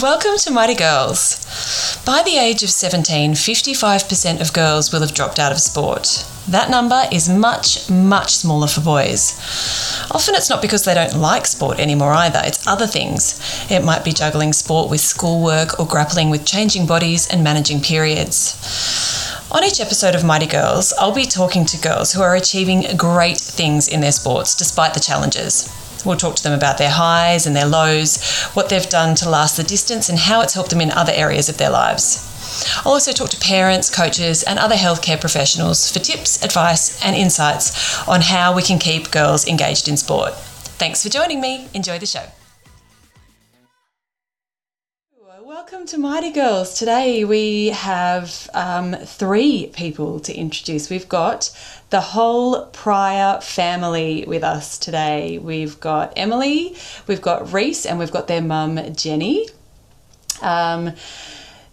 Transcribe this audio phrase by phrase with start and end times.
[0.00, 2.00] Welcome to Mighty Girls.
[2.06, 6.24] By the age of 17, 55% of girls will have dropped out of sport.
[6.48, 9.38] That number is much, much smaller for boys.
[10.10, 13.38] Often it's not because they don't like sport anymore either, it's other things.
[13.70, 18.56] It might be juggling sport with schoolwork or grappling with changing bodies and managing periods.
[19.50, 23.36] On each episode of Mighty Girls, I'll be talking to girls who are achieving great
[23.36, 25.70] things in their sports despite the challenges.
[26.04, 28.22] We'll talk to them about their highs and their lows,
[28.54, 31.48] what they've done to last the distance, and how it's helped them in other areas
[31.48, 32.28] of their lives.
[32.84, 38.06] I'll also talk to parents, coaches, and other healthcare professionals for tips, advice, and insights
[38.08, 40.34] on how we can keep girls engaged in sport.
[40.78, 41.68] Thanks for joining me.
[41.74, 42.26] Enjoy the show.
[45.62, 46.76] Welcome to Mighty Girls.
[46.76, 50.90] Today we have um, three people to introduce.
[50.90, 51.56] We've got
[51.90, 55.38] the whole Pryor family with us today.
[55.38, 56.76] We've got Emily,
[57.06, 59.46] we've got Reese, and we've got their mum, Jenny.
[60.40, 60.94] Um,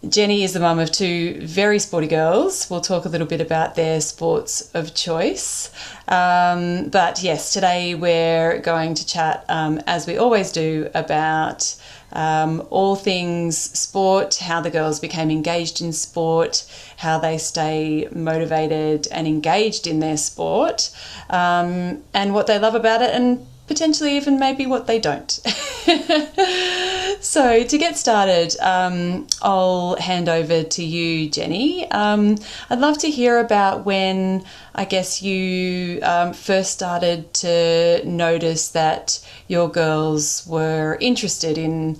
[0.08, 2.70] Jenny is the mum of two very sporty girls.
[2.70, 5.68] We'll talk a little bit about their sports of choice.
[6.06, 11.74] Um, but yes, today we're going to chat, um, as we always do, about
[12.12, 16.64] um, all things sport, how the girls became engaged in sport,
[16.98, 20.90] how they stay motivated and engaged in their sport,
[21.28, 25.30] um, and what they love about it, and potentially even maybe what they don't.
[27.20, 31.88] so, to get started, um, I'll hand over to you, Jenny.
[31.92, 38.70] Um, I'd love to hear about when I guess you um, first started to notice
[38.70, 41.96] that your girls were interested in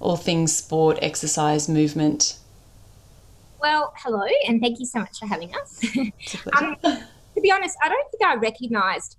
[0.00, 2.36] all things sport, exercise, movement.
[3.60, 5.84] Well, hello, and thank you so much for having us.
[6.58, 9.18] um, to be honest, I don't think I recognised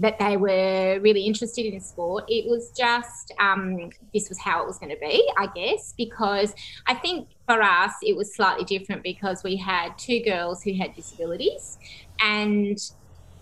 [0.00, 2.24] that they were really interested in sport.
[2.28, 6.54] It was just um, this was how it was going to be, I guess, because
[6.86, 10.94] I think for us it was slightly different because we had two girls who had
[10.94, 11.78] disabilities
[12.20, 12.78] and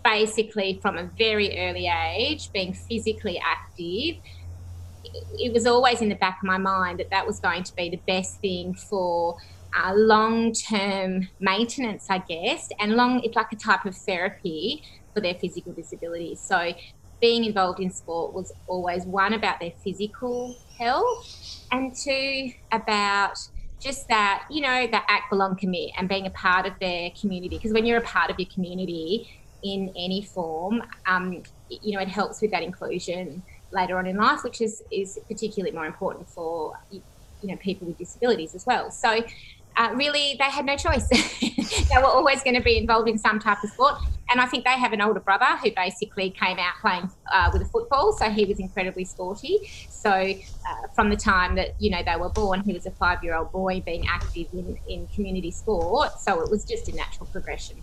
[0.03, 4.21] basically from a very early age being physically active
[5.37, 7.89] it was always in the back of my mind that that was going to be
[7.89, 9.37] the best thing for
[9.77, 14.83] uh, long term maintenance, I guess, and long, it's like a type of therapy
[15.13, 16.43] for their physical disabilities.
[16.45, 16.73] So,
[17.21, 21.05] being involved in sport was always one about their physical health,
[21.71, 23.33] and two about
[23.81, 27.49] just that, you know, that act, belong, commit, and being a part of their community.
[27.57, 29.29] Because when you're a part of your community
[29.63, 34.43] in any form, um, you know, it helps with that inclusion later on in life,
[34.43, 37.03] which is is particularly more important for you
[37.43, 38.91] know people with disabilities as well.
[38.91, 39.23] So.
[39.77, 41.07] Uh, really, they had no choice.
[41.39, 43.95] they were always going to be involved in some type of sport.
[44.31, 47.63] And I think they have an older brother who basically came out playing uh, with
[47.63, 49.71] a football, so he was incredibly sporty.
[49.89, 53.51] So uh, from the time that you know they were born, he was a five-year-old
[53.51, 56.19] boy being active in, in community sport.
[56.19, 57.77] So it was just a natural progression.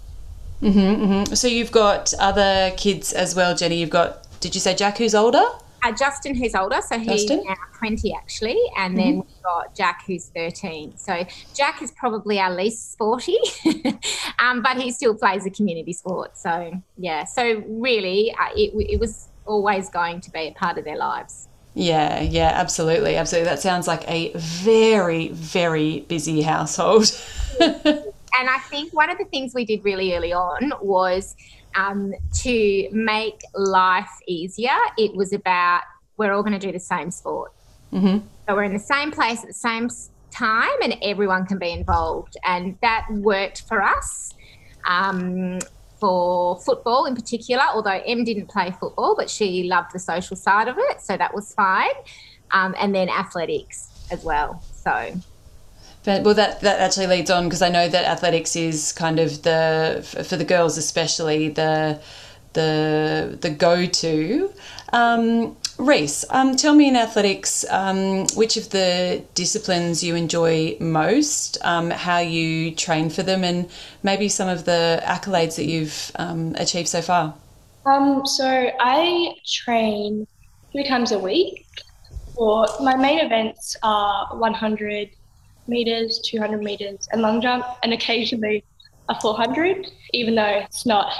[0.63, 1.35] Mm-hmm, mm-hmm.
[1.35, 3.77] So you've got other kids as well, Jenny.
[3.77, 5.45] You've got, did you say Jack, who's older?
[5.83, 9.03] Uh, Justin, who's older, so he's now 20 actually, and mm-hmm.
[9.03, 10.97] then we've got Jack, who's 13.
[10.97, 13.39] So Jack is probably our least sporty,
[14.39, 16.37] um, but he still plays a community sport.
[16.37, 20.85] So yeah, so really, uh, it, it was always going to be a part of
[20.85, 21.49] their lives.
[21.75, 23.51] Yeah, yeah, absolutely, absolutely.
[23.51, 27.05] That sounds like a very, very busy household.
[27.61, 31.37] and I think one of the things we did really early on was
[31.77, 35.83] um, to make life easier, it was about
[36.17, 37.53] we're all going to do the same sport.
[37.93, 38.27] Mm-hmm.
[38.49, 39.89] So we're in the same place at the same
[40.31, 42.37] time, and everyone can be involved.
[42.45, 44.33] And that worked for us.
[44.89, 45.59] Um,
[45.99, 50.69] for football in particular, although Em didn't play football, but she loved the social side
[50.69, 51.89] of it, so that was fine.
[52.51, 54.63] Um, and then athletics as well.
[54.73, 55.15] So
[56.07, 60.07] well, that, that actually leads on because I know that athletics is kind of the
[60.29, 62.01] for the girls especially the
[62.53, 64.53] the the go to.
[64.93, 71.59] Um, Reese, um, tell me in athletics um, which of the disciplines you enjoy most,
[71.63, 73.69] um, how you train for them, and
[74.03, 77.35] maybe some of the accolades that you've um, achieved so far.
[77.85, 80.27] Um, so I train
[80.73, 81.67] three times a week.
[82.35, 85.11] For my main events are 100,
[85.69, 88.65] meters, 200 meters, and long jump, and occasionally
[89.09, 91.13] a 400, even though it's not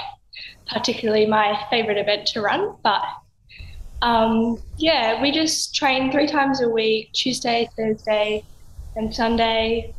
[0.67, 2.75] particularly my favorite event to run.
[2.83, 3.01] But
[4.01, 8.43] um, yeah, we just train three times a week Tuesday, Thursday,
[8.95, 9.93] and Sunday.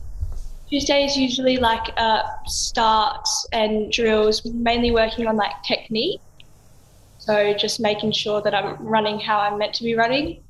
[0.68, 6.20] Tuesday is usually like uh, starts and drills, mainly working on like technique.
[7.18, 10.42] So just making sure that I'm running how I'm meant to be running.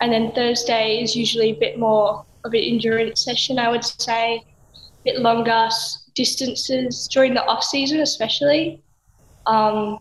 [0.00, 4.36] And then Thursday is usually a bit more of an endurance session, I would say,
[4.36, 5.68] a bit longer
[6.14, 8.82] distances during the off season, especially.
[9.46, 9.98] Um,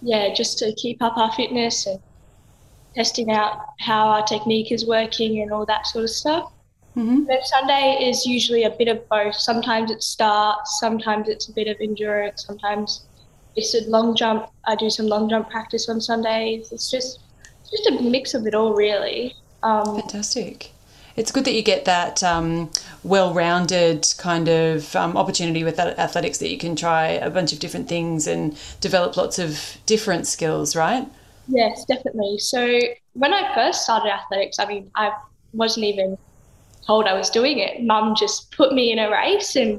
[0.00, 1.98] yeah, just to keep up our fitness and
[2.94, 6.52] testing out how our technique is working and all that sort of stuff.
[6.96, 7.24] Mm-hmm.
[7.24, 9.34] Then Sunday is usually a bit of both.
[9.34, 13.06] Sometimes it's starts, sometimes it's a bit of endurance, sometimes
[13.56, 14.48] it's a long jump.
[14.66, 16.70] I do some long jump practice on Sundays.
[16.70, 17.20] It's just
[17.70, 19.34] just a mix of it all, really.
[19.62, 20.73] Um, Fantastic.
[21.16, 22.70] It's good that you get that um,
[23.04, 27.60] well-rounded kind of um, opportunity with that athletics that you can try a bunch of
[27.60, 31.06] different things and develop lots of different skills, right?
[31.46, 32.38] Yes, definitely.
[32.38, 32.80] So
[33.12, 35.12] when I first started athletics, I mean, I
[35.52, 36.18] wasn't even
[36.86, 37.82] told I was doing it.
[37.84, 39.78] Mum just put me in a race, and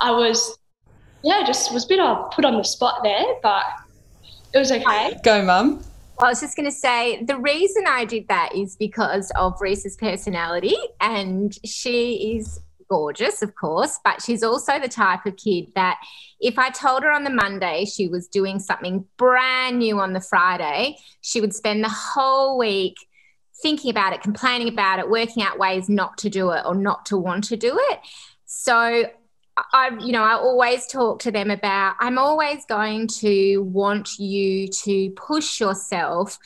[0.00, 0.58] I was,
[1.22, 3.64] yeah, just was a bit of put on the spot there, but
[4.52, 5.18] it was okay.
[5.24, 5.82] Go, mum.
[6.22, 9.96] I was just going to say the reason I did that is because of Reese's
[9.96, 15.98] personality, and she is gorgeous, of course, but she's also the type of kid that
[16.38, 20.20] if I told her on the Monday she was doing something brand new on the
[20.20, 22.96] Friday, she would spend the whole week
[23.62, 27.06] thinking about it, complaining about it, working out ways not to do it or not
[27.06, 28.00] to want to do it.
[28.44, 29.04] So
[29.56, 34.68] I, you know, I always talk to them about I'm always going to want you
[34.68, 36.38] to push yourself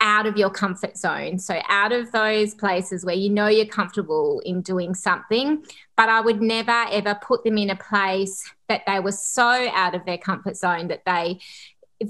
[0.00, 1.38] out of your comfort zone.
[1.38, 5.64] So, out of those places where you know you're comfortable in doing something,
[5.96, 9.94] but I would never ever put them in a place that they were so out
[9.94, 11.38] of their comfort zone that they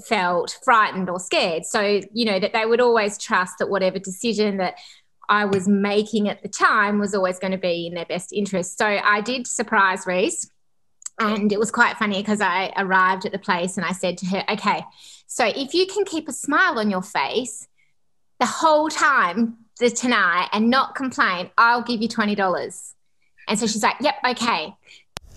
[0.07, 1.65] felt frightened or scared.
[1.65, 4.75] So, you know, that they would always trust that whatever decision that
[5.29, 8.77] I was making at the time was always going to be in their best interest.
[8.77, 10.49] So I did surprise Reese.
[11.19, 14.25] And it was quite funny because I arrived at the place and I said to
[14.27, 14.83] her, okay,
[15.27, 17.67] so if you can keep a smile on your face
[18.39, 22.93] the whole time the tonight and not complain, I'll give you $20.
[23.47, 24.75] And so she's like, yep, okay.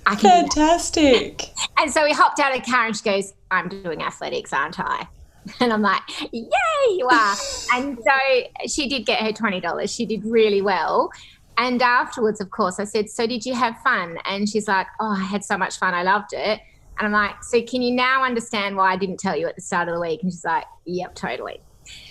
[0.06, 1.44] I can Fantastic.
[1.78, 4.80] and so we hopped out of the car and she goes, I'm doing athletics, aren't
[4.80, 5.08] I?
[5.60, 6.02] And I'm like,
[6.32, 6.50] yay,
[6.90, 7.36] you are.
[7.74, 9.94] and so she did get her $20.
[9.94, 11.10] She did really well.
[11.58, 14.18] And afterwards, of course, I said, So did you have fun?
[14.24, 15.94] And she's like, Oh, I had so much fun.
[15.94, 16.60] I loved it.
[16.98, 19.62] And I'm like, So can you now understand why I didn't tell you at the
[19.62, 20.22] start of the week?
[20.22, 21.60] And she's like, Yep, totally.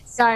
[0.05, 0.27] So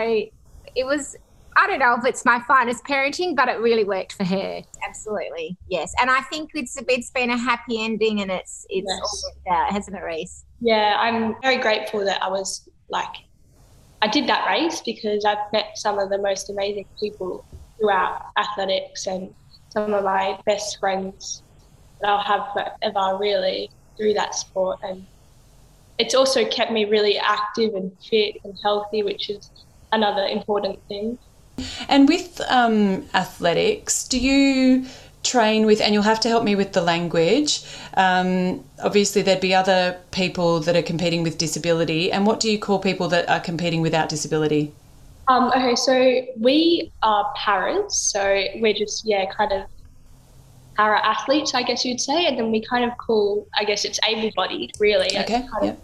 [0.75, 1.15] it was,
[1.55, 4.61] I don't know if it's my finest parenting, but it really worked for her.
[4.87, 5.57] Absolutely.
[5.69, 5.93] Yes.
[5.99, 8.99] And I think it's, it's been a happy ending and it's, it's yes.
[9.01, 10.45] all worked out, hasn't it, Reese?
[10.61, 13.15] Yeah, I'm very grateful that I was like
[14.01, 17.45] I did that race because I've met some of the most amazing people
[17.77, 19.33] throughout athletics and
[19.69, 21.43] some of my best friends.
[22.01, 24.79] That I'll have forever really through that sport.
[24.83, 25.05] And
[25.97, 29.51] it's also kept me really active and fit and healthy which is
[29.91, 31.17] another important thing.
[31.89, 34.85] And with um, athletics do you
[35.23, 37.63] train with, and you'll have to help me with the language.
[37.95, 42.11] Um, obviously, there'd be other people that are competing with disability.
[42.11, 44.73] And what do you call people that are competing without disability?
[45.27, 49.67] Um, okay, so we are paras, so we're just yeah, kind of
[50.75, 53.99] para athletes, I guess you'd say, and then we kind of call, I guess it's
[54.07, 55.15] able-bodied, really.
[55.17, 55.45] Okay.
[55.61, 55.81] Yep.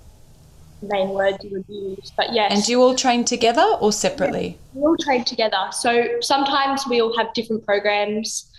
[0.81, 2.51] Main words you would use, but yes.
[2.53, 4.57] And do you all train together or separately?
[4.73, 5.67] Yeah, we all train together.
[5.71, 8.49] So sometimes we all have different programs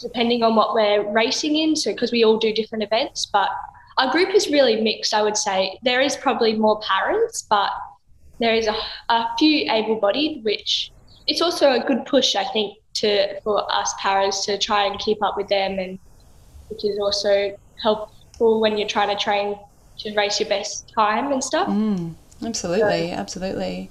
[0.00, 1.76] depending on what we're racing in.
[1.76, 3.50] So, because we all do different events, but
[3.98, 5.78] our group is really mixed, I would say.
[5.82, 7.70] There is probably more parents, but
[8.38, 8.74] there is a,
[9.10, 10.90] a few able bodied, which
[11.26, 15.22] it's also a good push, I think, to for us paras to try and keep
[15.22, 15.98] up with them, and
[16.68, 19.58] which is also helpful when you're trying to train
[19.98, 21.68] to race your best time and stuff.
[21.68, 22.14] Mm,
[22.44, 23.90] absolutely, so, absolutely.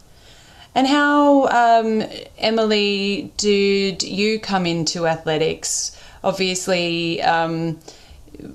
[0.75, 2.03] And how, um,
[2.37, 5.99] Emily, did you come into athletics?
[6.23, 7.79] Obviously, um,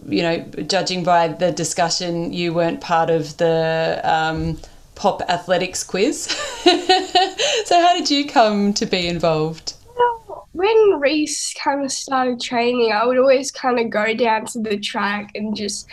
[0.08, 4.58] you know, judging by the discussion, you weren't part of the um,
[4.94, 6.24] pop athletics quiz.
[7.64, 9.74] so, how did you come to be involved?
[9.96, 14.60] Well, when Reese kind of started training, I would always kind of go down to
[14.60, 15.88] the track and just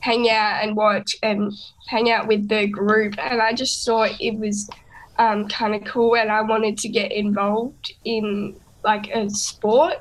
[0.00, 1.52] hang out and watch and
[1.86, 3.14] hang out with the group.
[3.18, 4.68] And I just thought it was
[5.18, 9.96] um, kind of cool and I wanted to get involved in like a sport.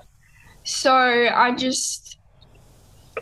[0.63, 2.17] So I just,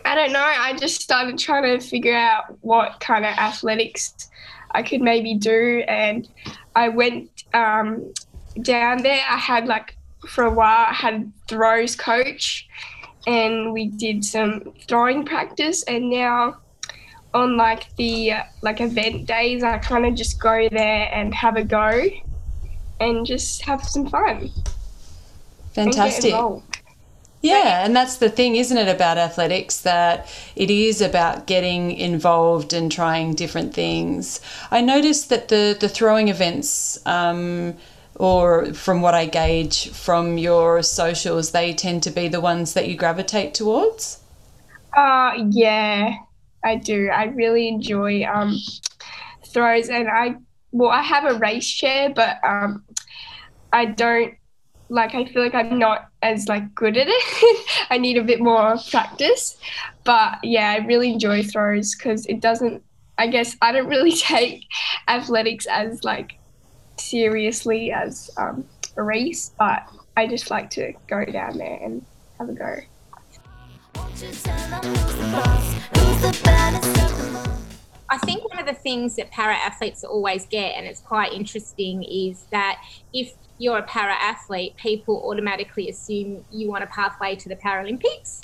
[0.04, 4.30] I don't know, I just started trying to figure out what kind of athletics
[4.70, 5.84] I could maybe do.
[5.86, 6.28] And
[6.74, 8.12] I went um,
[8.62, 9.22] down there.
[9.28, 9.96] I had like,
[10.28, 12.68] for a while, I had throws coach
[13.26, 15.82] and we did some throwing practice.
[15.84, 16.61] And now
[17.34, 21.64] on like the like event days, I kind of just go there and have a
[21.64, 22.08] go.
[23.00, 24.50] and just have some fun.
[25.72, 26.32] Fantastic.
[27.42, 32.72] Yeah, and that's the thing, isn't it, about athletics that it is about getting involved
[32.72, 34.40] and trying different things.
[34.70, 37.74] I noticed that the the throwing events, um,
[38.14, 42.88] or from what I gauge from your socials, they tend to be the ones that
[42.88, 44.20] you gravitate towards.
[44.96, 46.14] Uh, yeah,
[46.64, 47.08] I do.
[47.08, 48.56] I really enjoy um,
[49.46, 50.36] throws, and I
[50.70, 52.84] well, I have a race chair, but um,
[53.72, 54.34] I don't
[54.88, 57.66] like I feel like I'm not as like good at it.
[57.90, 59.56] I need a bit more practice.
[60.04, 62.82] But yeah, I really enjoy throws because it doesn't
[63.18, 64.64] I guess I don't really take
[65.08, 66.38] athletics as like
[66.98, 68.64] seriously as um,
[68.96, 72.04] a race, but I just like to go down there and
[72.38, 72.76] have a go.
[78.08, 82.02] I think one of the things that para athletes always get, and it's quite interesting,
[82.04, 82.82] is that
[83.12, 88.42] if you're a para athlete, people automatically assume you want a pathway to the Paralympics.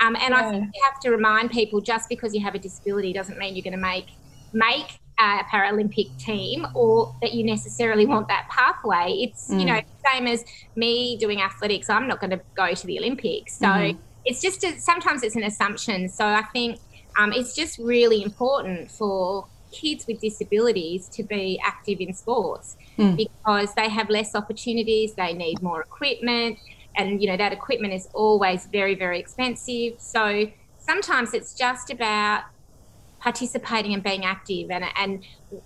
[0.00, 0.46] Um, and yeah.
[0.46, 3.54] I think you have to remind people just because you have a disability doesn't mean
[3.54, 4.06] you're going to make
[4.52, 9.12] make a Paralympic team or that you necessarily want that pathway.
[9.20, 9.60] It's mm.
[9.60, 9.80] you know
[10.10, 10.44] same as
[10.76, 11.90] me doing athletics.
[11.90, 13.98] I'm not going to go to the Olympics, so mm-hmm.
[14.24, 16.08] It's just a, sometimes it's an assumption.
[16.08, 16.78] So I think
[17.18, 23.16] um, it's just really important for kids with disabilities to be active in sports mm.
[23.16, 26.58] because they have less opportunities, they need more equipment,
[26.96, 29.94] and you know that equipment is always very, very expensive.
[29.98, 32.44] So sometimes it's just about
[33.20, 35.22] participating and being active and and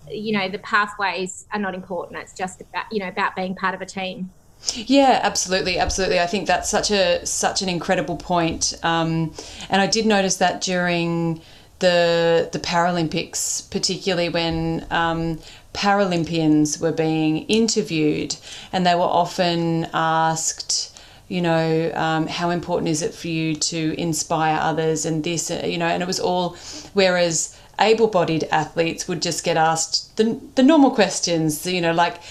[0.09, 3.73] you know the pathways are not important it's just about you know about being part
[3.73, 4.29] of a team
[4.73, 6.19] yeah, absolutely, absolutely.
[6.19, 8.73] I think that's such a such an incredible point.
[8.83, 9.33] Um,
[9.69, 11.41] and I did notice that during
[11.79, 15.39] the the Paralympics, particularly when um,
[15.73, 18.35] Paralympians were being interviewed,
[18.71, 20.91] and they were often asked
[21.27, 25.63] you know, um, how important is it for you to inspire others and this, uh,
[25.65, 26.55] you know, and it was all,
[26.93, 32.21] whereas able bodied athletes would just get asked the, the normal questions, you know, like,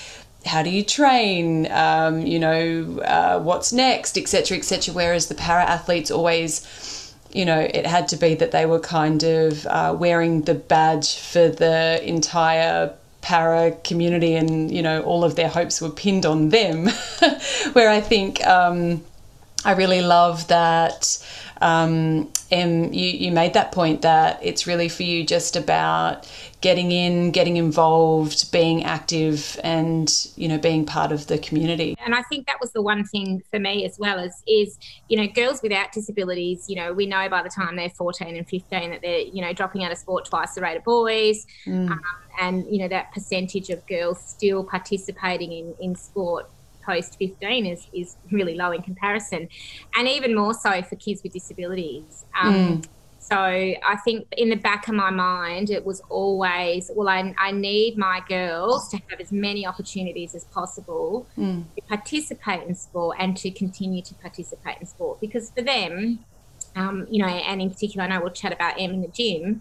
[0.44, 4.94] how do you train, um, you know, uh, what's next, etc., etc.
[4.94, 9.22] Whereas the para athletes always, you know, it had to be that they were kind
[9.22, 15.34] of uh, wearing the badge for the entire para community and you know all of
[15.34, 16.88] their hopes were pinned on them
[17.72, 19.02] where i think um,
[19.64, 21.24] i really love that
[21.62, 26.30] um, Em, you, you made that point that it's really for you just about
[26.64, 31.94] getting in, getting involved, being active, and you know being part of the community.
[32.02, 34.78] And I think that was the one thing for me as well as is
[35.10, 36.64] you know girls without disabilities.
[36.66, 39.52] You know we know by the time they're 14 and 15 that they're you know
[39.52, 41.90] dropping out of sport twice the rate of boys, mm.
[41.90, 42.00] um,
[42.40, 46.48] and you know that percentage of girls still participating in in sport
[46.82, 49.48] post 15 is, is really low in comparison,
[49.96, 52.24] and even more so for kids with disabilities.
[52.40, 52.88] Um, mm.
[53.30, 57.52] So I think in the back of my mind, it was always, well, I, I
[57.52, 61.64] need my girls to have as many opportunities as possible mm.
[61.74, 66.18] to participate in sport and to continue to participate in sport because for them,
[66.76, 69.60] um, you know, and in particular, I know we'll chat about Em in the gym,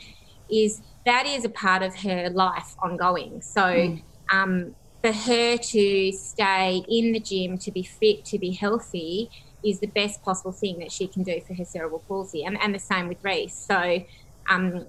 [0.51, 3.41] is that is a part of her life ongoing.
[3.41, 4.01] So mm.
[4.29, 9.29] um, for her to stay in the gym, to be fit, to be healthy,
[9.63, 12.43] is the best possible thing that she can do for her cerebral palsy.
[12.43, 13.55] And, and the same with Reese.
[13.55, 14.03] So
[14.49, 14.87] um,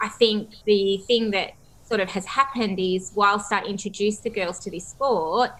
[0.00, 1.52] I think the thing that
[1.84, 5.50] sort of has happened is whilst I introduced the girls to this sport,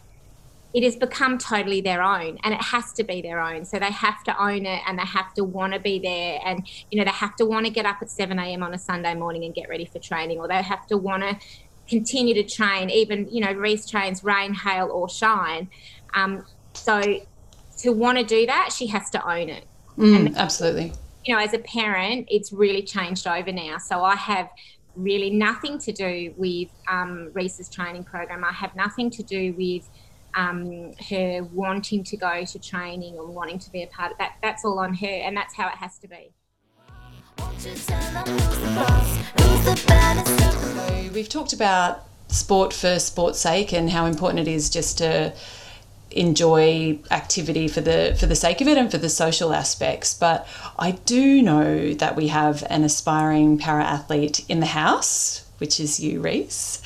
[0.74, 3.64] it has become totally their own and it has to be their own.
[3.64, 6.68] So they have to own it and they have to want to be there and,
[6.90, 8.62] you know, they have to want to get up at 7 a.m.
[8.62, 11.38] on a Sunday morning and get ready for training or they have to want to
[11.88, 15.70] continue to train, even, you know, Reese trains rain, hail, or shine.
[16.14, 16.44] Um,
[16.74, 17.20] so
[17.78, 19.64] to want to do that, she has to own it.
[19.96, 20.92] Mm, and, absolutely.
[21.24, 23.78] You know, as a parent, it's really changed over now.
[23.78, 24.50] So I have
[24.96, 28.44] really nothing to do with um, Reese's training program.
[28.44, 29.88] I have nothing to do with
[30.34, 34.36] um, her wanting to go to training or wanting to be a part of that.
[34.42, 36.32] That's all on her, and that's how it has to be.
[37.58, 37.94] So
[41.12, 45.34] we've talked about sport for sport's sake and how important it is just to
[46.10, 50.46] enjoy activity for the for the sake of it and for the social aspects but
[50.78, 56.00] I do know that we have an aspiring para athlete in the house which is
[56.00, 56.82] you Reese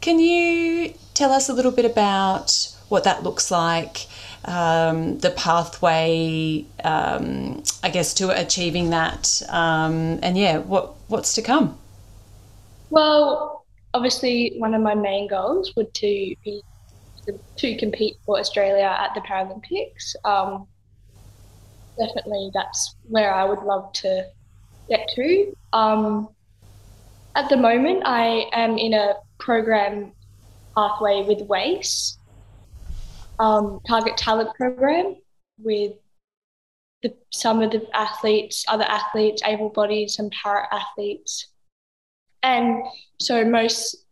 [0.00, 4.06] can you tell us a little bit about what that looks like
[4.44, 9.42] um, the pathway, um, I guess, to achieving that.
[9.48, 11.78] Um, and yeah, what what's to come?
[12.90, 13.64] Well,
[13.94, 16.06] obviously, one of my main goals would to
[16.44, 16.62] be
[17.56, 20.14] to, compete for Australia at the Paralympics.
[20.24, 20.66] Um,
[21.98, 24.26] definitely, that's where I would love to
[24.88, 25.56] get to.
[25.72, 26.28] Um,
[27.34, 30.12] at the moment, I am in a program
[30.76, 32.18] pathway with WAIS,
[33.38, 35.16] um, Target Talent Program,
[35.58, 35.92] with
[37.02, 41.48] the, some of the athletes, other athletes, able bodied, some para athletes.
[42.42, 42.82] And
[43.20, 44.04] so, most,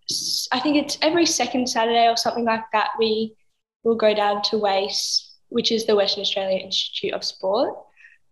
[0.53, 3.35] I think it's every second Saturday or something like that, we
[3.83, 7.77] will go down to WAIS, which is the Western Australia Institute of Sport.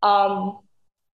[0.02, 0.60] Um,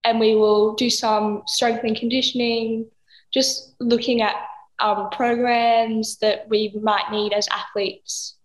[0.05, 2.87] and we will do some strength and conditioning,
[3.33, 4.37] just looking at
[4.81, 8.37] um, programs that we might need as athletes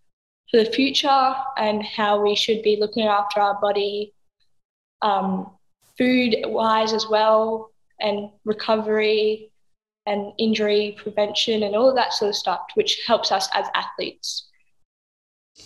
[0.50, 4.14] for the future and how we should be looking after our body,
[5.02, 5.52] um,
[5.98, 9.49] food wise as well, and recovery
[10.10, 14.48] and injury prevention and all of that sort of stuff, which helps us as athletes.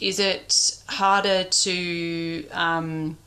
[0.02, 3.18] Is it harder to um,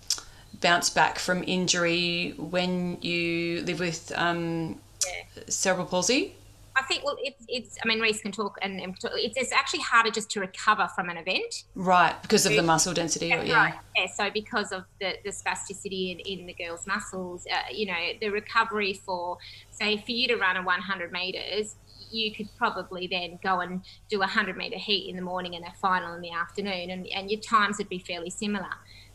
[0.60, 5.42] bounce back from injury when you live with um, yeah.
[5.48, 6.34] cerebral palsy?
[6.76, 7.78] I think well, it's it's.
[7.82, 11.08] I mean, Reese can talk, and, and it's, it's actually harder just to recover from
[11.08, 11.64] an event.
[11.74, 13.32] Right, because of the muscle density.
[13.32, 13.56] Or, yeah.
[13.56, 13.74] Right.
[13.96, 14.06] Yeah.
[14.14, 18.28] So because of the the spasticity in, in the girls' muscles, uh, you know, the
[18.28, 19.38] recovery for
[19.70, 21.76] say for you to run a 100 meters,
[22.10, 25.64] you could probably then go and do a 100 meter heat in the morning and
[25.64, 28.74] a final in the afternoon, and, and your times would be fairly similar.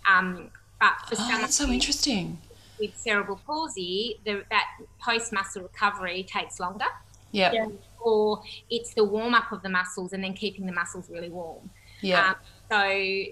[0.10, 0.50] Um,
[0.80, 2.39] but for oh, some that's so interesting.
[2.80, 4.65] With cerebral palsy, the, that
[5.00, 6.88] post muscle recovery takes longer.
[7.31, 7.67] Yeah.
[8.00, 11.69] Or it's the warm up of the muscles and then keeping the muscles really warm.
[12.01, 12.29] Yeah.
[12.29, 12.35] Um,
[12.69, 13.23] so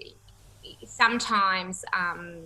[0.86, 2.38] sometimes um,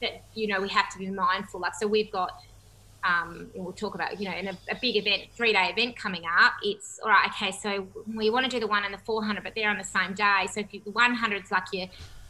[0.00, 1.60] that you know we have to be mindful.
[1.60, 2.42] Like so, we've got.
[3.06, 6.22] Um, we'll talk about, you know, in a, a big event, three day event coming
[6.24, 9.44] up, it's all right, okay, so we want to do the one and the 400,
[9.44, 10.46] but they're on the same day.
[10.50, 11.88] So if you, the 100 is like your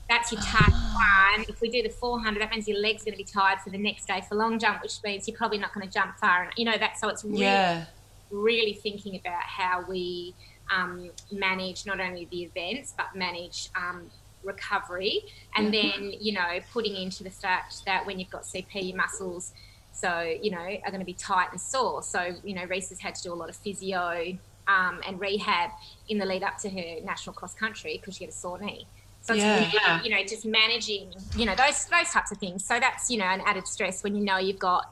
[0.08, 1.46] that's your target one.
[1.48, 3.78] If we do the 400, that means your leg's going to be tired for the
[3.78, 6.44] next day for long jump, which means you're probably not going to jump far.
[6.44, 7.87] And you know that, so it's really, yeah.
[8.35, 10.35] Really thinking about how we
[10.75, 14.11] um, manage not only the events but manage um,
[14.42, 15.23] recovery,
[15.57, 19.53] and then you know putting into the fact that when you've got CP, your muscles,
[19.94, 22.03] so you know, are going to be tight and sore.
[22.03, 25.70] So you know, Reese has had to do a lot of physio um, and rehab
[26.09, 28.87] in the lead up to her national cross country because she had a sore knee.
[29.20, 30.03] So yeah.
[30.03, 32.64] you know, just managing, you know, those those types of things.
[32.64, 34.90] So that's you know an added stress when you know you've got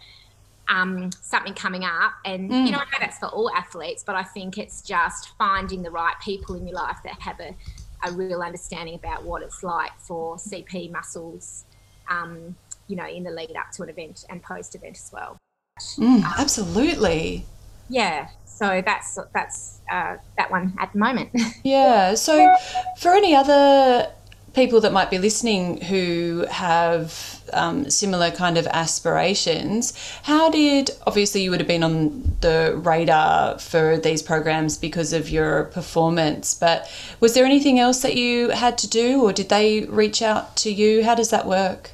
[0.69, 2.67] um, something coming up, and mm.
[2.67, 5.91] you know I know that's for all athletes, but I think it's just finding the
[5.91, 7.55] right people in your life that have a,
[8.05, 11.65] a real understanding about what it's like for CP muscles,
[12.11, 12.57] um,
[12.89, 15.39] you know, in the lead up to an event and post event as well.
[15.99, 17.45] Mm, um, absolutely.
[17.89, 21.31] Yeah, so that's that's uh, that one at the moment.
[21.65, 22.15] yeah.
[22.15, 22.55] So
[22.99, 24.13] for any other
[24.55, 31.43] people that might be listening who have um, similar kind of aspirations, how did obviously
[31.43, 36.91] you would have been on the radar for these programs because of your performance, but
[37.21, 40.71] was there anything else that you had to do, or did they reach out to
[40.71, 41.05] you?
[41.05, 41.91] How does that work?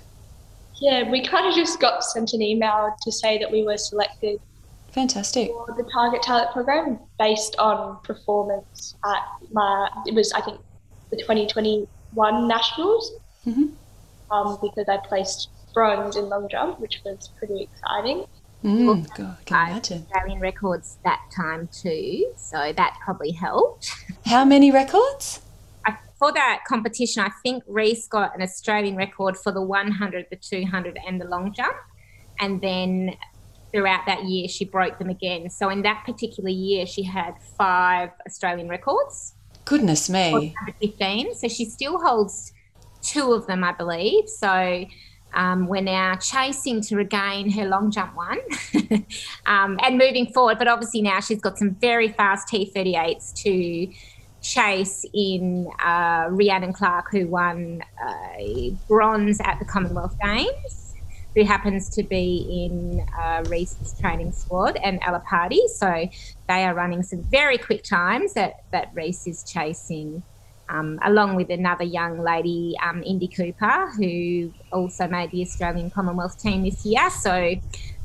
[0.81, 4.41] Yeah, we kind of just got sent an email to say that we were selected.
[4.91, 5.49] Fantastic.
[5.49, 10.61] For the Target Talent Program based on performance at my, it was, I think,
[11.11, 13.13] the 2020 won nationals
[13.47, 13.67] mm-hmm.
[14.33, 18.27] um, because I placed bronze in long jump, which was pretty exciting.
[18.65, 20.07] Mm, God, I imagine.
[20.11, 23.95] Australian records that time too, so that probably helped.
[24.27, 25.41] How many records?
[26.19, 30.99] for that competition, I think Reese got an Australian record for the 100, the 200,
[31.07, 31.77] and the long jump.
[32.41, 33.17] And then
[33.71, 35.49] throughout that year, she broke them again.
[35.49, 39.35] So in that particular year, she had five Australian records.
[39.69, 40.55] Goodness me.
[40.81, 41.35] 15.
[41.35, 42.55] So she still holds
[43.03, 44.27] two of them, I believe.
[44.27, 44.87] So
[45.35, 48.39] um, we're now chasing to regain her long jump one
[49.47, 50.59] um, and moving forward.
[50.59, 53.93] But obviously now she's got some very fast T38s to
[54.41, 60.88] chase in uh, Rhiannon Clarke, who won uh, bronze at the Commonwealth Games
[61.35, 65.67] who happens to be in uh, Reese's training squad, and Ella Pardy.
[65.69, 66.09] So
[66.49, 70.23] they are running some very quick times that, that Reese is chasing,
[70.69, 76.41] um, along with another young lady, um, Indy Cooper, who also made the Australian Commonwealth
[76.41, 77.09] team this year.
[77.11, 77.55] So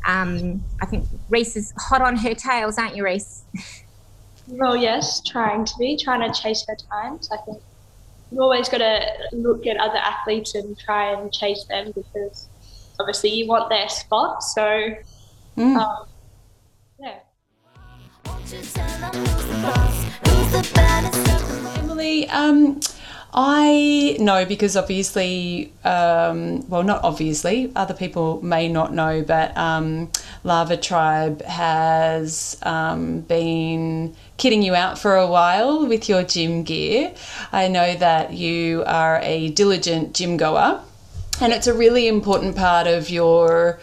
[0.05, 3.43] um, I think Reese is hot on her tails, aren't you, Reese?
[4.47, 7.29] Well, yes, trying to be, trying to chase her times.
[7.31, 7.61] I think
[8.29, 8.99] you've always got to
[9.31, 12.49] look at other athletes and try and chase them because
[12.99, 14.43] obviously you want their spot.
[14.43, 14.95] So,
[15.57, 15.77] mm.
[15.77, 16.07] um,
[16.99, 17.19] yeah.
[21.79, 22.79] Emily, um,
[23.35, 30.11] I know because obviously, um, well, not obviously, other people may not know, but um,
[30.43, 37.13] Lava Tribe has um, been kidding you out for a while with your gym gear.
[37.51, 40.81] I know that you are a diligent gym goer,
[41.43, 43.77] and it's a really important part of your,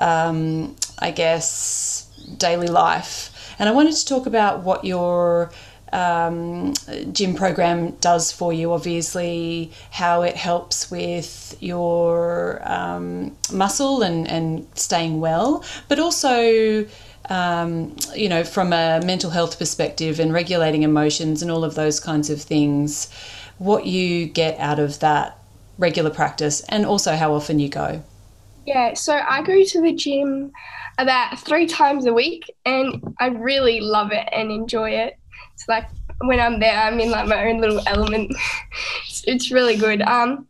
[0.00, 2.06] um, I guess,
[2.38, 3.54] daily life.
[3.58, 5.50] And I wanted to talk about what your
[5.92, 6.72] um,
[7.10, 14.68] gym program does for you, obviously, how it helps with your um, muscle and, and
[14.74, 16.86] staying well, but also,
[17.28, 21.98] um, you know, from a mental health perspective and regulating emotions and all of those
[21.98, 23.10] kinds of things,
[23.58, 25.39] what you get out of that
[25.80, 28.02] regular practice and also how often you go.
[28.66, 30.52] Yeah, so I go to the gym
[30.98, 35.18] about three times a week and I really love it and enjoy it.
[35.54, 35.86] It's like
[36.20, 38.30] when I'm there, I'm in like my own little element.
[39.06, 40.02] it's, it's really good.
[40.02, 40.46] Um,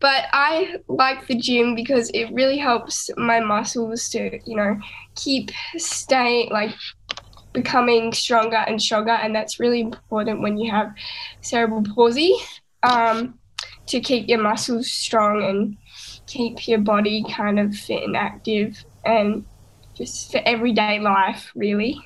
[0.00, 4.76] but I like the gym because it really helps my muscles to, you know,
[5.14, 6.74] keep staying like
[7.52, 10.92] becoming stronger and stronger, and that's really important when you have
[11.40, 12.34] cerebral palsy.
[12.82, 13.38] Um,
[13.92, 15.76] to keep your muscles strong and
[16.26, 19.44] keep your body kind of fit and active and
[19.94, 22.00] just for everyday life really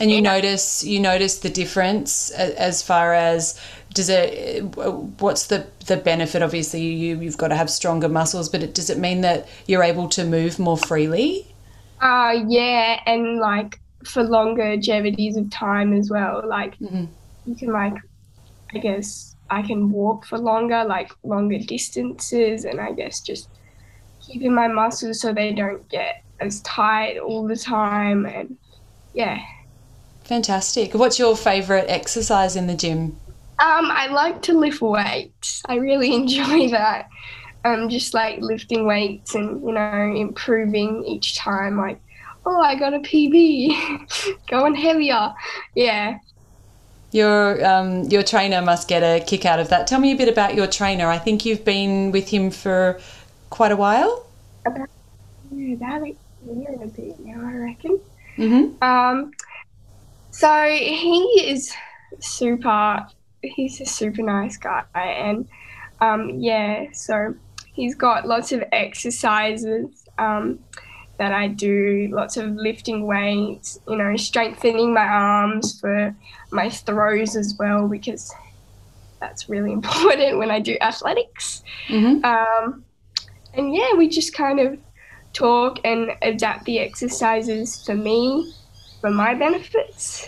[0.00, 0.22] and you yeah.
[0.34, 3.60] notice you notice the difference as far as
[3.94, 4.60] does it
[5.20, 8.90] what's the the benefit obviously you you've got to have stronger muscles but it, does
[8.90, 11.46] it mean that you're able to move more freely
[12.00, 17.04] uh yeah and like for longer longevities of time as well like mm-hmm.
[17.46, 17.94] you can like
[18.74, 23.48] i guess i can walk for longer like longer distances and i guess just
[24.20, 28.56] keeping my muscles so they don't get as tight all the time and
[29.14, 29.38] yeah
[30.30, 30.94] Fantastic.
[30.94, 33.16] What's your favourite exercise in the gym?
[33.58, 35.60] Um, I like to lift weights.
[35.66, 37.08] I really enjoy that.
[37.64, 41.76] Um, just like lifting weights and you know improving each time.
[41.76, 42.00] Like,
[42.46, 45.34] oh, I got a PB, going heavier.
[45.74, 46.18] Yeah.
[47.12, 49.86] Your um, your trainer must get a kick out of that.
[49.86, 51.08] Tell me a bit about your trainer.
[51.08, 53.00] I think you've been with him for
[53.50, 54.26] quite a while.
[54.64, 54.88] About,
[55.50, 56.14] about a
[56.54, 58.00] year and a bit now, I reckon.
[58.36, 58.82] Mm-hmm.
[58.82, 59.32] Um,
[60.30, 61.74] so he is
[62.20, 63.06] super.
[63.42, 65.48] He's a super nice guy, and
[66.00, 67.34] um, yeah, so
[67.72, 70.58] he's got lots of exercises um,
[71.20, 76.16] that I do, lots of lifting weights, you know, strengthening my arms for
[76.50, 78.32] my throws as well, because
[79.20, 81.62] that's really important when I do athletics.
[81.88, 82.24] Mm-hmm.
[82.24, 82.84] Um,
[83.52, 84.78] and yeah, we just kind of
[85.34, 88.54] talk and adapt the exercises for me
[89.02, 90.26] for my benefits.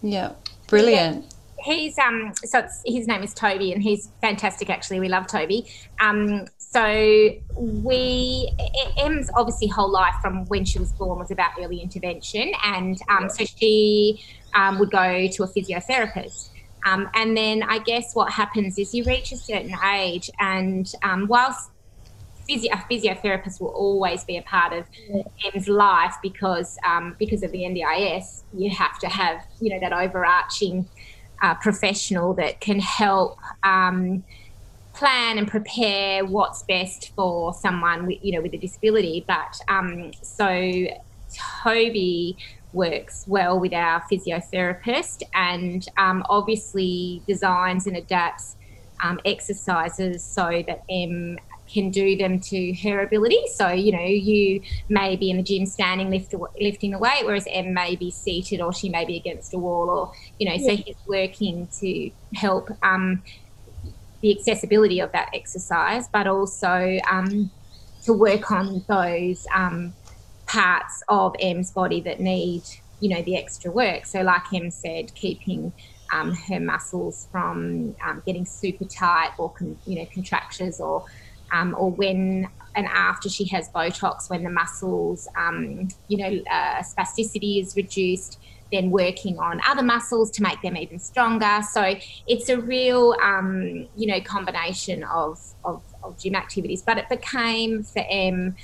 [0.00, 0.30] Yeah,
[0.68, 1.34] brilliant.
[1.64, 5.00] He's um so his name is Toby and he's fantastic actually.
[5.00, 5.66] We love Toby.
[5.98, 8.52] Um so we
[8.98, 13.30] Em's obviously whole life from when she was born was about early intervention and um,
[13.30, 14.22] so she
[14.54, 16.50] um, would go to a physiotherapist.
[16.84, 21.26] Um, and then I guess what happens is you reach a certain age and um,
[21.28, 21.70] whilst
[22.46, 24.84] physio, a physiotherapist will always be a part of
[25.46, 29.94] Em's life because um, because of the NDIS, you have to have you know that
[29.94, 30.86] overarching
[31.42, 34.24] uh, professional that can help um,
[34.96, 39.24] plan and prepare what's best for someone with, you know with a disability.
[39.26, 40.86] But um, so
[41.62, 42.36] Toby
[42.72, 48.56] works well with our physiotherapist and um, obviously designs and adapts
[49.02, 53.42] um, exercises so that Em can do them to her ability.
[53.54, 57.46] So, you know, you may be in the gym standing, lift, lifting the weight, whereas
[57.50, 60.76] Em may be seated or she may be against a wall or, you know, yeah.
[60.76, 63.22] so he's working to help um,
[64.20, 67.50] the accessibility of that exercise, but also um,
[68.04, 69.94] to work on those um,
[70.46, 72.62] parts of Em's body that need,
[73.00, 74.06] you know, the extra work.
[74.06, 75.72] So, like Em said, keeping
[76.12, 81.04] um, her muscles from um, getting super tight or con- you know contractures or
[81.52, 86.82] um, or when and after she has Botox, when the muscles, um, you know, uh,
[86.82, 88.38] spasticity is reduced,
[88.72, 91.60] then working on other muscles to make them even stronger.
[91.70, 91.94] So
[92.26, 96.82] it's a real, um, you know, combination of, of, of, gym activities.
[96.82, 98.56] But it became for Em,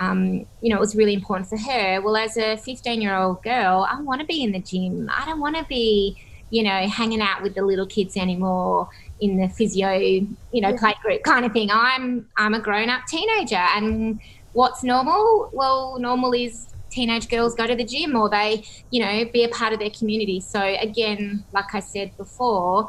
[0.00, 2.00] um, you know, it was really important for her.
[2.00, 5.10] Well, as a 15 year old girl, I want to be in the gym.
[5.14, 6.16] I don't want to be,
[6.50, 8.88] you know, hanging out with the little kids anymore
[9.20, 11.70] in the physio, you know, play group kind of thing.
[11.70, 14.20] I'm I'm a grown up teenager, and
[14.52, 15.50] what's normal?
[15.52, 19.48] Well, normal is teenage girls go to the gym or they, you know, be a
[19.48, 20.40] part of their community.
[20.40, 22.88] So again, like I said before,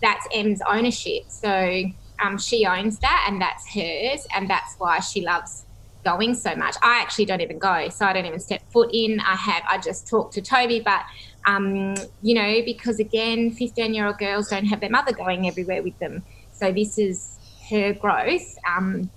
[0.00, 1.24] that's Em's ownership.
[1.28, 1.84] So
[2.22, 4.26] um, she owns that and that's hers.
[4.34, 5.64] And that's why she loves
[6.04, 6.76] going so much.
[6.82, 7.88] I actually don't even go.
[7.88, 9.20] So I don't even step foot in.
[9.20, 11.02] I have, I just talk to Toby, but,
[11.46, 15.82] um, you know, because again, 15 year old girls don't have their mother going everywhere
[15.82, 16.24] with them.
[16.52, 17.38] So this is
[17.70, 18.46] her growth.
[18.68, 19.10] Um,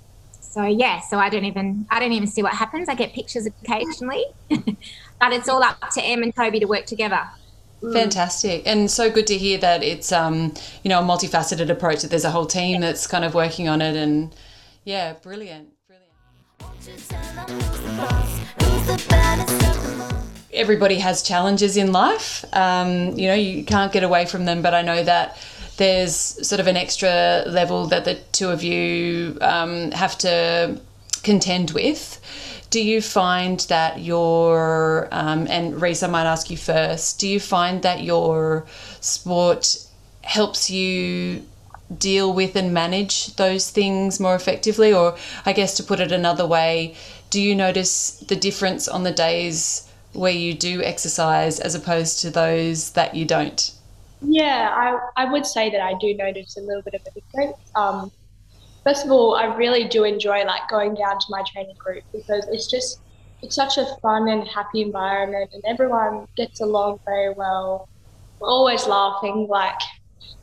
[0.56, 2.88] so yeah, so I don't even I don't even see what happens.
[2.88, 7.28] I get pictures occasionally, but it's all up to Em and Toby to work together.
[7.82, 7.92] Mm.
[7.92, 12.04] Fantastic, and so good to hear that it's um you know a multifaceted approach.
[12.04, 14.34] That there's a whole team that's kind of working on it, and
[14.86, 16.14] yeah, brilliant, brilliant.
[20.54, 22.46] Everybody has challenges in life.
[22.54, 25.38] Um, you know, you can't get away from them, but I know that
[25.78, 26.14] there's
[26.48, 30.80] sort of an extra level that the two of you um, have to
[31.24, 32.22] contend with.
[32.70, 37.82] Do you find that your, um, and I might ask you first, do you find
[37.84, 38.66] that your
[39.02, 39.78] sport
[40.24, 41.44] helps you
[41.98, 44.94] deal with and manage those things more effectively?
[44.94, 46.96] Or, I guess to put it another way,
[47.30, 52.30] do you notice the difference on the days where you do exercise as opposed to
[52.30, 53.72] those that you don't?
[54.22, 57.58] Yeah, I, I would say that I do notice a little bit of a difference.
[57.76, 58.12] Um,
[58.84, 62.46] first of all, I really do enjoy like going down to my training group because
[62.52, 63.02] it's just
[63.42, 67.90] it's such a fun and happy environment, and everyone gets along very well.
[68.40, 69.48] We're always laughing.
[69.48, 69.80] Like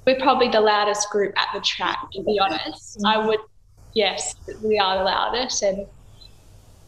[0.06, 2.98] we're probably the loudest group at the track, to be honest.
[2.98, 3.06] Mm-hmm.
[3.06, 3.40] I would,
[3.94, 5.87] yes, we are the loudest, and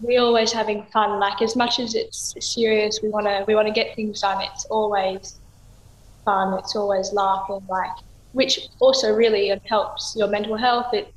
[0.00, 1.18] we're always having fun.
[1.18, 4.42] Like as much as it's serious, we wanna we wanna get things done.
[4.42, 5.40] It's always
[6.24, 6.58] fun.
[6.58, 7.90] It's always laughing, like
[8.32, 10.86] which also really um, helps your mental health.
[10.92, 11.12] It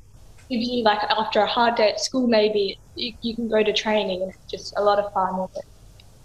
[0.48, 3.72] gives you like after a hard day at school, maybe you, you can go to
[3.72, 5.48] training and it's just a lot of fun.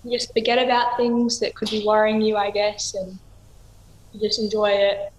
[0.03, 3.17] You just forget about things that could be worrying you, I guess, and
[4.11, 5.11] you just enjoy it.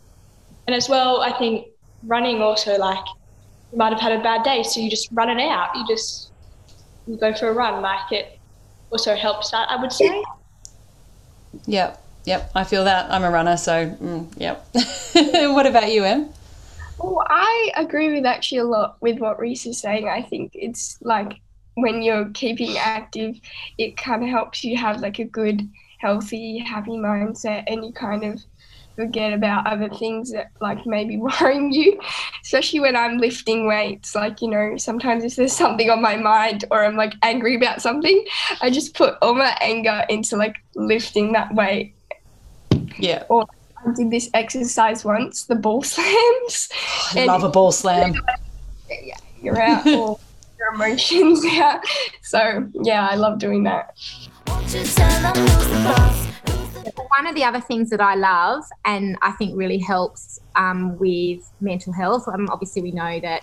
[0.66, 1.66] And as well, I think
[2.07, 3.05] running also like
[3.72, 5.70] you might have had a bad day, so you just run it out.
[5.74, 6.31] You just
[7.07, 7.83] you go for a run.
[7.83, 8.38] Like it
[8.90, 10.22] also helps that, I would say.
[11.66, 12.03] Yep.
[12.24, 13.10] Yep, I feel that.
[13.10, 14.66] I'm a runner, so mm, yep.
[15.54, 16.30] what about you, Em?
[16.98, 20.08] Well, I agree with actually a lot with what Reese is saying.
[20.08, 21.40] I think it's like
[21.74, 23.37] when you're keeping active,
[23.78, 28.24] it kind of helps you have like a good, healthy, happy mindset, and you kind
[28.24, 28.40] of
[28.96, 31.98] forget about other things that like maybe worrying you
[32.44, 36.64] especially when i'm lifting weights like you know sometimes if there's something on my mind
[36.70, 38.24] or i'm like angry about something
[38.60, 41.93] i just put all my anger into like lifting that weight
[42.98, 43.24] yeah.
[43.28, 46.68] Or I did this exercise once, the ball slams.
[47.14, 48.14] I love a ball slam.
[48.88, 50.20] Yeah, you're out all
[50.59, 51.85] your emotions out.
[52.22, 53.94] So yeah, I love doing that.
[57.16, 61.40] One of the other things that I love and I think really helps um, with
[61.61, 63.42] mental health, um, obviously we know that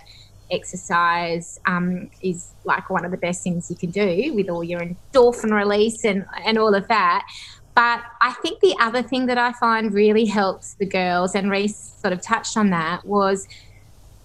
[0.50, 4.80] exercise um, is like one of the best things you can do with all your
[4.80, 7.24] endorphin release and, and all of that.
[7.74, 11.94] But I think the other thing that I find really helps the girls, and Reese
[12.00, 13.48] sort of touched on that, was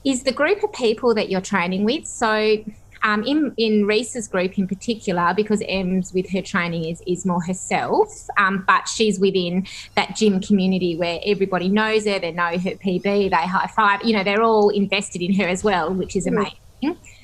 [0.04, 2.06] is the group of people that you're training with.
[2.06, 2.64] So
[3.04, 7.42] um, in in Reese's group in particular, because Em's with her training is is more
[7.42, 12.76] herself, um, but she's within that gym community where everybody knows her, they know her
[12.76, 14.04] PB, they high five.
[14.04, 16.58] You know, they're all invested in her as well, which is amazing.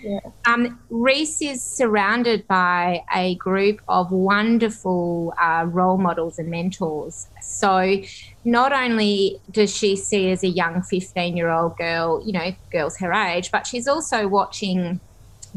[0.04, 0.20] Yeah.
[0.46, 7.28] Um, Reese is surrounded by a group of wonderful uh, role models and mentors.
[7.42, 8.02] So,
[8.44, 12.98] not only does she see as a young 15 year old girl, you know, girls
[12.98, 15.00] her age, but she's also watching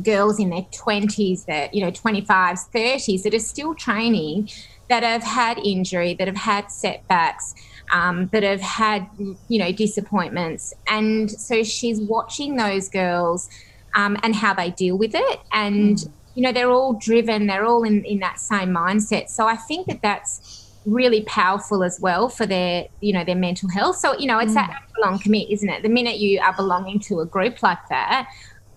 [0.02, 4.48] girls in their 20s, that, you know, 25s, 30s that are still training,
[4.88, 7.54] that have had injury, that have had setbacks.
[7.92, 9.06] Um, that have had,
[9.46, 10.74] you know, disappointments.
[10.88, 13.48] And so she's watching those girls
[13.96, 15.40] um, and how they deal with it.
[15.52, 16.10] And, mm.
[16.36, 19.28] you know, they're all driven, they're all in, in that same mindset.
[19.28, 23.68] So I think that that's really powerful as well for their, you know, their mental
[23.68, 23.96] health.
[23.96, 24.56] So, you know, it's mm.
[24.56, 25.82] that belong commit, isn't it?
[25.82, 28.28] The minute you are belonging to a group like that,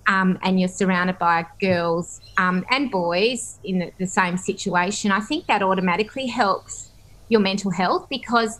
[0.07, 5.19] um, and you're surrounded by girls um, and boys in the, the same situation, I
[5.19, 6.89] think that automatically helps
[7.27, 8.59] your mental health because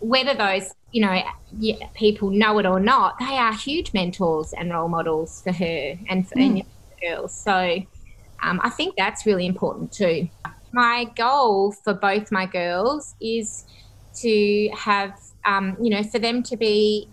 [0.00, 1.22] whether those you know
[1.94, 6.28] people know it or not, they are huge mentors and role models for her and
[6.28, 6.64] for mm.
[7.00, 7.34] girls.
[7.34, 7.82] So
[8.42, 10.28] um, I think that's really important too.
[10.72, 13.64] My goal for both my girls is
[14.16, 17.08] to have um, you know for them to be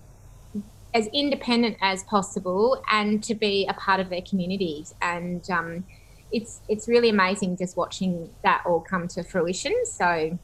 [0.93, 5.83] as independent as possible and to be a part of their communities and um,
[6.31, 10.37] it's it's really amazing just watching that all come to fruition so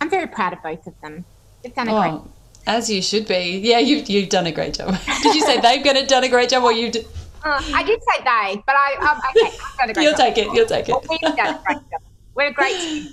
[0.00, 1.24] i'm very proud of both of them
[1.66, 2.32] They've done a oh, great.
[2.68, 3.58] As you should be.
[3.60, 4.96] Yeah, you've, you've done a great job.
[5.22, 7.06] Did you say they've done a great job or you did?
[7.44, 10.20] Uh, I did say they, but I, um, okay, I've done a great You'll job.
[10.20, 10.54] take it.
[10.54, 10.92] You'll take it.
[10.92, 12.00] Well, we've done a great job.
[12.36, 13.08] We're a great team.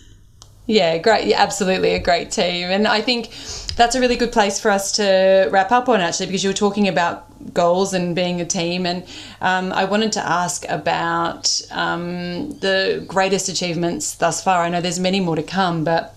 [0.68, 1.26] Yeah, great.
[1.26, 2.70] Yeah, absolutely a great team.
[2.70, 3.30] And I think
[3.76, 6.56] that's a really good place for us to wrap up on actually because you were
[6.56, 9.04] talking about goals and being a team and
[9.42, 15.00] um, i wanted to ask about um, the greatest achievements thus far i know there's
[15.00, 16.16] many more to come but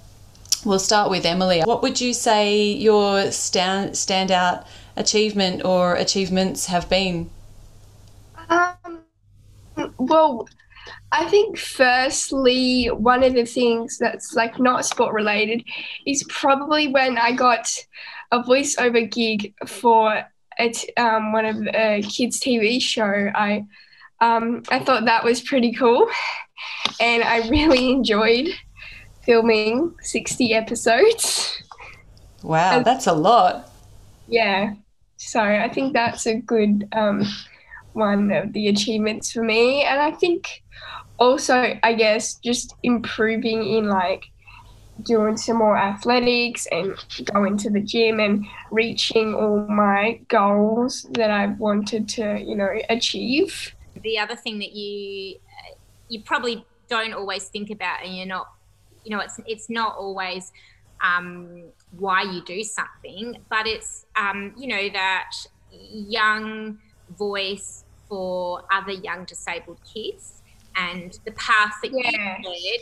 [0.67, 6.89] we'll start with emily what would you say your stand standout achievement or achievements have
[6.89, 7.31] been
[8.49, 9.05] Um,
[9.99, 10.49] well,
[11.13, 15.65] I think firstly, one of the things that's like not sport related
[16.07, 17.69] is probably when I got
[18.33, 20.25] a voiceover gig for
[20.59, 23.31] it um, one of a kids TV show.
[23.35, 23.65] I
[24.21, 26.09] um, I thought that was pretty cool,
[27.01, 28.49] and I really enjoyed
[29.27, 31.61] filming sixty episodes.
[32.43, 33.69] wow And- that's a lot
[34.29, 34.75] Yeah,
[35.17, 37.23] so I think that's a good um,
[37.93, 39.85] one of the achievements for me.
[39.85, 40.63] And I think
[41.19, 44.25] also, I guess, just improving in like
[45.03, 46.95] doing some more athletics and
[47.33, 52.69] going to the gym and reaching all my goals that I've wanted to, you know,
[52.91, 53.75] achieve.
[54.03, 55.37] the other thing that you
[56.09, 58.47] you probably don't always think about and you're not
[59.07, 60.53] you know it's it's not always
[61.03, 61.63] um,
[62.05, 65.31] why you do something but it's um, you know that
[65.71, 66.79] young
[67.17, 70.43] voice for other young disabled kids
[70.75, 72.37] and the path that Yeah.
[72.43, 72.81] you led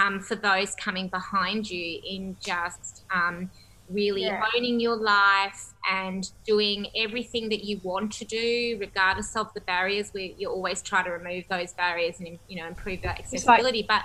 [0.00, 3.50] um, for those coming behind you in just um,
[3.88, 4.42] really Yeah.
[4.54, 10.10] owning your life and doing everything that you want to do, regardless of the barriers.
[10.12, 13.84] We you always try to remove those barriers and you know improve that like- accessibility.
[13.88, 14.02] but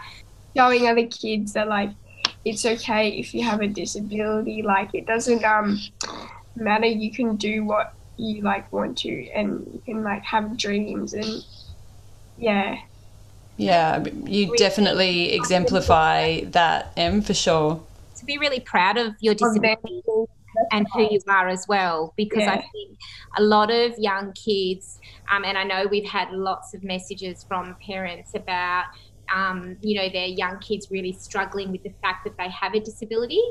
[0.56, 1.92] Showing other kids that like
[2.44, 5.80] it's okay if you have a disability, like it doesn't um
[6.56, 6.88] matter.
[6.88, 11.44] You can do what you like want to, and you can like have dreams and
[12.38, 12.78] yeah.
[13.58, 17.82] yeah you definitely exemplify that em for sure
[18.18, 20.02] to be really proud of your disability
[20.72, 22.62] and who you are as well because I Yeah.
[22.72, 22.98] think
[23.38, 25.00] a lot of young kids
[25.32, 28.86] um, and I know we've had lots of messages from parents about
[29.34, 32.80] um, you know their young kids really struggling with the fact that they have a
[32.80, 33.42] disability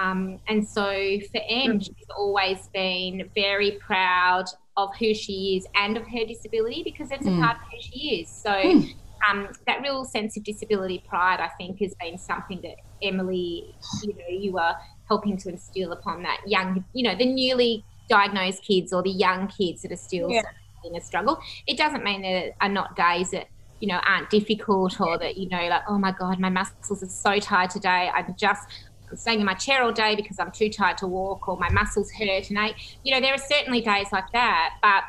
[0.00, 0.84] um, and so
[1.32, 4.44] for Em she's always been very proud
[4.76, 7.38] of who she is and of her disability because it's Mm.
[7.38, 8.94] a part of who she is so Mm.
[9.30, 14.14] um, that real sense of disability pride I think has been something that Emily you
[14.14, 14.76] know you are
[15.08, 19.46] helping to instill upon that young, you know, the newly diagnosed kids or the young
[19.46, 20.42] kids that are still Yeah.
[20.84, 21.38] in a struggle.
[21.66, 23.46] It doesn't mean there are not days that,
[23.80, 27.06] you know, aren't difficult or that, you know, like, oh my God, my muscles are
[27.06, 28.10] so tired today.
[28.14, 28.62] I'm just
[29.10, 31.70] I'm staying in my chair all day because I'm too tired to walk or my
[31.70, 32.98] muscles hurt and ache.
[33.04, 35.04] You know, there are certainly days like that, but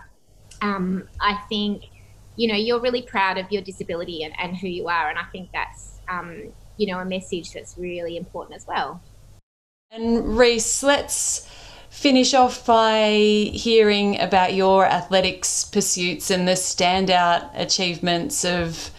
[0.61, 1.83] um, I think,
[2.35, 5.09] you know, you're really proud of your disability and, and who you are.
[5.09, 9.01] And I think that's, um, you know, a message that's really important as well.
[9.91, 11.49] And Reese, let's
[11.97, 13.09] finish off by
[13.53, 18.91] hearing about your athletics pursuits and the standout achievements of,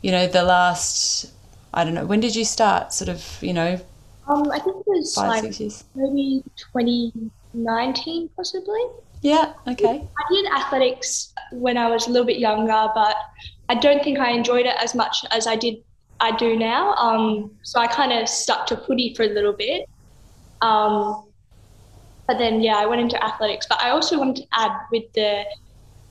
[0.00, 1.32] you know, the last,
[1.74, 2.92] I don't know, when did you start?
[2.92, 3.80] Sort of, you know,
[4.28, 5.58] Um, I think it was five, like
[5.96, 8.80] maybe 2019 possibly.
[9.22, 10.06] Yeah, okay.
[10.06, 13.16] I did athletics when I was a little bit younger, but
[13.68, 15.82] I don't think I enjoyed it as much as I did
[16.20, 16.94] I do now.
[16.94, 19.88] Um, so I kind of stuck to footy for a little bit.
[20.62, 21.25] Um,
[22.26, 23.66] but then yeah, I went into athletics.
[23.68, 25.44] But I also wanted to add with the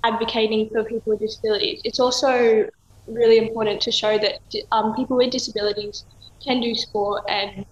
[0.04, 1.82] advocating for people with disabilities.
[1.84, 2.65] It's also
[3.08, 4.39] really important to show that
[4.71, 6.06] um, people with disabilities
[6.43, 7.65] can do sport and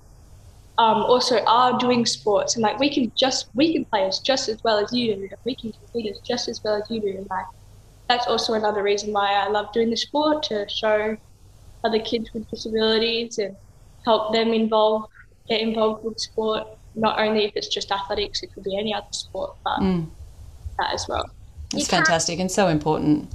[0.78, 4.50] um, also are doing sports and like we can just we can play as just
[4.50, 7.00] as well as you do and we can compete as just as well as you
[7.00, 7.46] do and like
[8.10, 11.16] that's also another reason why I love doing the sport to show
[11.84, 13.56] other kids with disabilities and
[14.06, 15.04] help them involve
[15.48, 19.06] get involved with sport not only if it's just athletics it could be any other
[19.12, 20.10] sport but Mm,
[20.80, 21.30] that as well
[21.74, 23.30] it's fantastic and so important.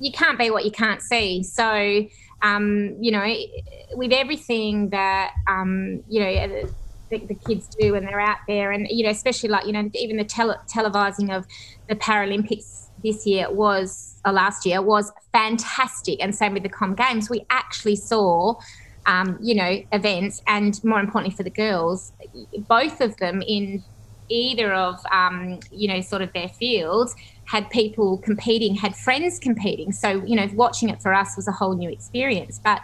[0.00, 1.44] you can't be what you can't see.
[1.44, 2.04] So,
[2.42, 3.24] um, you know,
[3.92, 6.66] with everything that, um, you know,
[7.10, 9.88] the, the kids do when they're out there, and, you know, especially like, you know,
[9.94, 11.46] even the tele- televising of
[11.88, 16.20] the Paralympics this year was, or last year, was fantastic.
[16.20, 17.30] And same with the Com Games.
[17.30, 18.56] We actually saw.
[19.06, 22.12] Um, you know, events, and more importantly for the girls,
[22.68, 23.82] both of them in
[24.30, 29.92] either of um, you know sort of their fields had people competing had friends competing
[29.92, 32.80] so you know watching it for us was a whole new experience but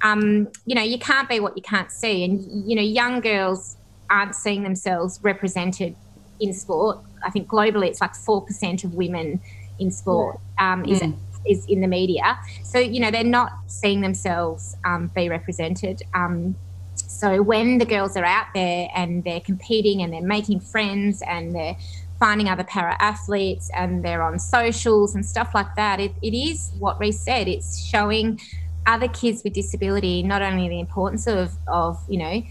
[0.00, 3.76] um, you know you can't be what you can't see and you know young girls
[4.10, 5.94] aren't seeing themselves represented
[6.40, 6.98] in sport.
[7.24, 9.40] I think globally it's like 4% of women
[9.78, 11.14] in sport um, is, mm.
[11.27, 12.38] is in the media.
[12.62, 16.02] So, you know, they're not seeing themselves um, be represented.
[16.14, 16.56] Um,
[16.96, 21.54] so when the girls are out there and they're competing and they're making friends and
[21.54, 21.76] they're
[22.18, 26.70] finding other para athletes and they're on socials and stuff like that, it, it is
[26.78, 27.48] what Reese said.
[27.48, 28.40] It's showing
[28.86, 32.42] other kids with disability not only the importance of, of you know,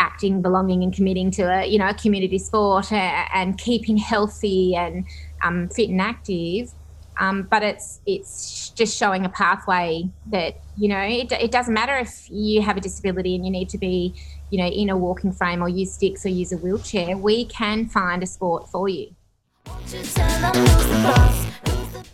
[0.00, 4.74] acting, belonging, and committing to a you know a community sport and, and keeping healthy
[4.76, 5.04] and
[5.42, 6.72] um, fit and active.
[7.18, 11.96] Um, but it's it's just showing a pathway that you know it, it doesn't matter
[11.96, 14.14] if you have a disability and you need to be
[14.50, 17.16] you know in a walking frame or use sticks or use a wheelchair.
[17.16, 19.14] We can find a sport for you.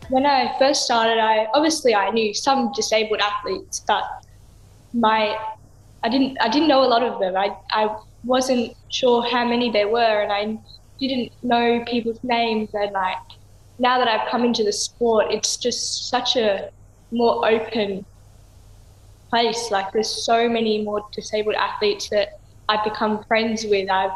[0.08, 4.04] When I first started, I obviously I knew some disabled athletes, but
[4.92, 5.38] my
[6.02, 7.36] I didn't I didn't know a lot of them.
[7.36, 7.94] I I
[8.24, 10.58] wasn't sure how many there were, and I
[10.98, 12.70] didn't know people's names.
[12.74, 13.18] And like
[13.78, 16.70] now that I've come into the sport, it's just such a
[17.10, 18.04] more open
[19.30, 19.70] place.
[19.70, 22.28] Like there's so many more disabled athletes that
[22.68, 23.90] I've become friends with.
[23.90, 24.12] I've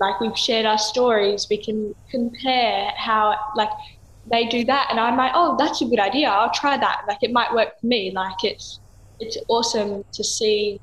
[0.00, 1.46] like we've shared our stories.
[1.50, 3.70] We can compare how like
[4.30, 6.28] they do that, and I'm like, oh, that's a good idea.
[6.28, 7.02] I'll try that.
[7.06, 8.10] Like it might work for me.
[8.12, 8.80] Like it's
[9.18, 10.80] it's awesome to see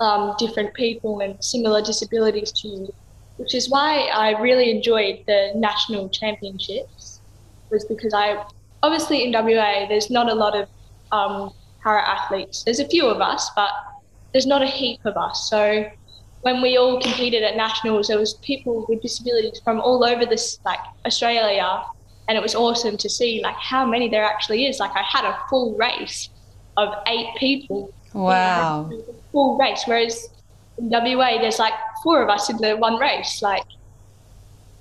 [0.00, 2.88] um, different people and similar disabilities to you,
[3.36, 7.20] which is why I really enjoyed the national championships,
[7.70, 8.44] was because I
[8.82, 10.68] obviously in WA there's not a lot of
[11.12, 12.64] um, para athletes.
[12.64, 13.70] There's a few of us, but
[14.32, 15.48] there's not a heap of us.
[15.48, 15.90] So
[16.42, 20.58] when we all competed at nationals, there was people with disabilities from all over this
[20.64, 21.82] like Australia,
[22.28, 24.78] and it was awesome to see like how many there actually is.
[24.78, 26.30] Like I had a full race
[26.76, 28.90] of eight people Wow.
[29.32, 29.82] Full race.
[29.84, 30.28] Whereas
[30.78, 31.72] in WA, there's like
[32.02, 33.42] four of us in the one race.
[33.42, 33.64] Like,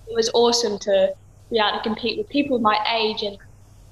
[0.08, 1.14] it was awesome to
[1.52, 3.38] be able to compete with people my age and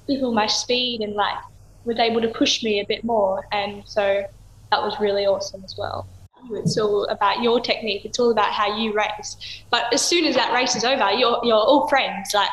[0.06, 1.36] people my speed and like
[1.84, 3.46] was able to push me a bit more.
[3.52, 4.24] And so
[4.70, 6.06] that was really awesome as well.
[6.50, 8.04] It's all about your technique.
[8.04, 9.62] It's all about how you race.
[9.70, 12.34] But as soon as that race is over, you're you're all friends.
[12.34, 12.50] Like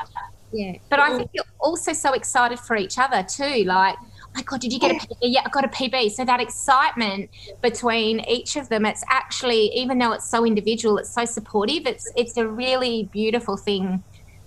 [0.53, 0.77] yeah.
[0.89, 3.63] But I think you're also so excited for each other too.
[3.65, 3.97] Like
[4.35, 5.17] my God, did you get a PB?
[5.21, 6.11] Yeah, I got a PB.
[6.11, 7.29] So that excitement
[7.61, 11.85] between each of them, it's actually, even though it's so individual, it's so supportive.
[11.85, 14.03] It's it's a really beautiful thing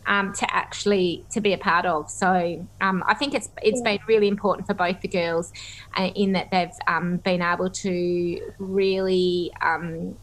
[0.06, 2.10] um, to actually to be a part of.
[2.10, 5.52] So um, I think it's it's been really important for both the girls
[5.96, 10.16] uh, in that they've um, been able to really um,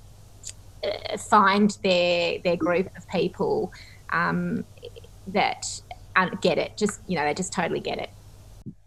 [0.84, 3.72] uh, find their their group of people
[4.09, 4.66] um,
[5.28, 5.82] that
[6.16, 6.78] uh, get it.
[6.78, 8.09] Just you know, they just totally get it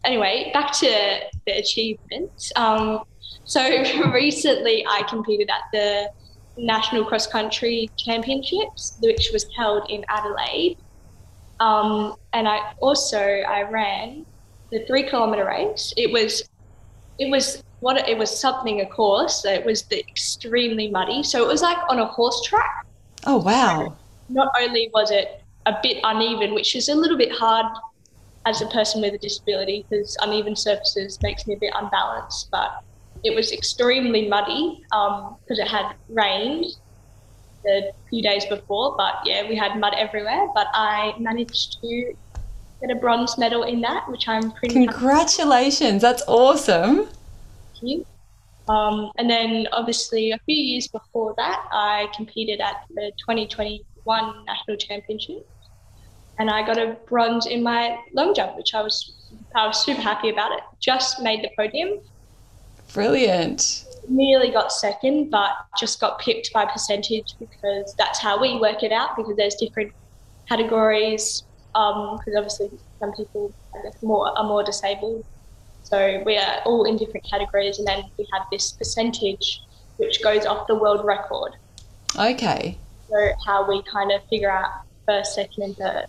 [0.05, 2.51] anyway, back to the achievements.
[2.55, 3.03] Um,
[3.43, 3.61] so
[4.13, 6.11] recently, I competed at the
[6.57, 10.77] National Cross Country Championships, which was held in Adelaide.
[11.59, 14.25] Um, and I also I ran
[14.71, 15.93] the three kilometer race.
[15.97, 16.47] It was
[17.17, 19.45] it was what it was something of course.
[19.45, 22.85] It was the extremely muddy, so it was like on a horse track.
[23.25, 23.95] Oh wow!
[24.27, 27.65] Not only was it a bit uneven, which is a little bit hard
[28.45, 32.49] as a person with a disability because uneven surfaces makes me a bit unbalanced.
[32.51, 32.83] But
[33.23, 36.65] it was extremely muddy because um, it had rained
[37.63, 38.95] the few days before.
[38.95, 40.47] But yeah, we had mud everywhere.
[40.53, 42.13] But I managed to
[42.81, 44.73] get a bronze medal in that, which I'm pretty.
[44.73, 46.01] Congratulations!
[46.01, 47.07] That's awesome.
[47.73, 48.05] Thank you.
[48.67, 54.77] Um, and then obviously a few years before that, I competed at the 2021 National
[54.77, 55.47] Championship
[56.37, 59.13] and I got a bronze in my long jump, which I was
[59.55, 60.63] I was super happy about it.
[60.79, 61.99] Just made the podium.
[62.93, 63.85] Brilliant.
[64.07, 68.91] Nearly got second, but just got pipped by percentage because that's how we work it
[68.91, 69.15] out.
[69.15, 69.91] Because there's different
[70.47, 71.43] categories.
[71.73, 72.69] Because um, obviously
[72.99, 75.25] some people I guess more are more disabled,
[75.83, 79.61] so we are all in different categories, and then we have this percentage
[79.97, 81.53] which goes off the world record.
[82.17, 82.77] Okay.
[83.09, 84.69] So how we kind of figure out
[85.05, 86.07] first, second, and third.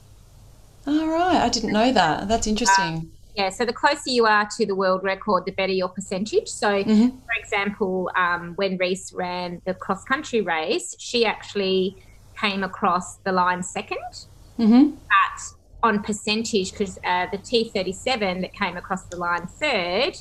[0.86, 2.28] All right, I didn't know that.
[2.28, 2.84] That's interesting.
[2.84, 3.00] Uh,
[3.36, 6.48] yeah, so the closer you are to the world record, the better your percentage.
[6.48, 7.08] So, mm-hmm.
[7.08, 11.96] for example, um, when Reese ran the cross country race, she actually
[12.40, 14.26] came across the line 2nd
[14.58, 14.90] mm-hmm.
[14.90, 15.42] But
[15.82, 20.16] on percentage, because uh, the T37 that came across the line third,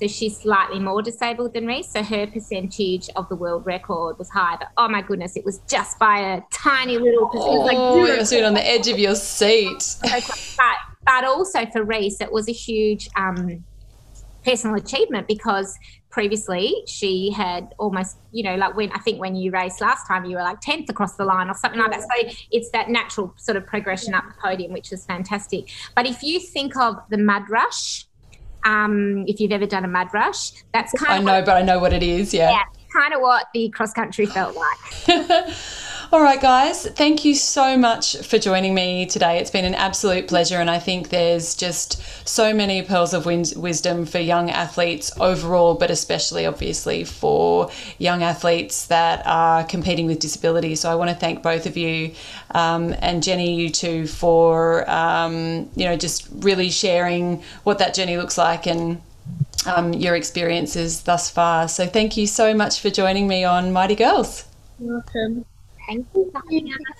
[0.00, 1.92] so she's slightly more disabled than Reese.
[1.92, 4.56] So her percentage of the world record was high.
[4.58, 7.74] But oh my goodness, it was just by a tiny little percentage.
[7.76, 9.96] Oh, like you were sitting on the edge of your seat.
[10.02, 13.62] but, but also for Reese, it was a huge um,
[14.42, 15.78] personal achievement because
[16.08, 20.24] previously she had almost you know like when i think when you raced last time
[20.24, 23.32] you were like 10th across the line or something like that so it's that natural
[23.36, 27.16] sort of progression up the podium which is fantastic but if you think of the
[27.18, 28.06] mud rush
[28.64, 31.56] um, if you've ever done a mud rush that's kind I of know, what, but
[31.56, 32.32] I know what it is.
[32.34, 32.50] Yeah.
[32.50, 34.78] yeah, kind of what the cross country felt like
[36.12, 39.38] All right, guys, thank you so much for joining me today.
[39.38, 44.06] It's been an absolute pleasure, and I think there's just so many pearls of wisdom
[44.06, 50.74] for young athletes overall, but especially obviously for young athletes that are competing with disability.
[50.74, 52.12] So I want to thank both of you
[52.50, 58.16] um, and Jenny, you too, for um, you know just really sharing what that journey
[58.16, 59.00] looks like and
[59.64, 61.68] um, your experiences thus far.
[61.68, 64.44] So thank you so much for joining me on Mighty Girls.
[64.80, 65.44] Welcome.
[65.90, 66.30] Thank you.
[66.32, 66.40] For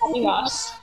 [0.01, 0.73] having us.